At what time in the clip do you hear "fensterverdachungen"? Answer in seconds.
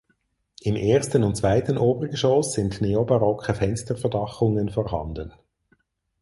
3.53-4.69